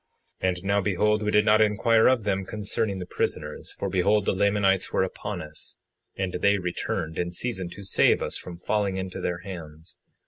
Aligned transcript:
And 0.39 0.63
now 0.63 0.81
behold, 0.81 1.21
we 1.21 1.29
did 1.29 1.45
not 1.45 1.61
inquire 1.61 2.07
of 2.07 2.23
them 2.23 2.43
concerning 2.43 2.97
the 2.97 3.05
prisoners; 3.05 3.71
for 3.77 3.87
behold, 3.87 4.25
the 4.25 4.31
Lamanites 4.33 4.91
were 4.91 5.03
upon 5.03 5.43
us, 5.43 5.77
and 6.17 6.33
they 6.41 6.57
returned 6.57 7.19
in 7.19 7.31
season 7.31 7.69
to 7.73 7.83
save 7.83 8.23
us 8.23 8.35
from 8.35 8.57
falling 8.57 8.97
into 8.97 9.21
their 9.21 9.41
hands. 9.41 9.99